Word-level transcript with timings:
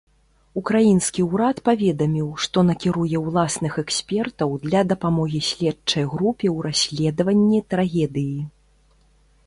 Украінскі 0.59 1.25
ўрад 1.33 1.59
паведаміў, 1.69 2.29
што 2.45 2.63
накіруе 2.71 3.17
ўласных 3.27 3.77
экспертаў 3.83 4.57
для 4.67 4.81
дапамогі 4.95 5.41
следчай 5.49 6.05
групе 6.15 6.47
ў 6.55 6.57
расследаванні 6.71 7.59
трагедыі. 7.77 8.39